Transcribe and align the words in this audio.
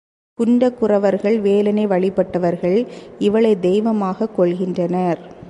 குன்றக் 0.39 0.77
குறவர்கள் 0.77 1.39
வேலனை 1.39 1.87
வழிபட்டவர்கள் 1.87 2.87
இவளைத் 3.19 3.61
தெய்வமாகக் 3.61 4.39
கொள்கின்றனர். 4.39 5.31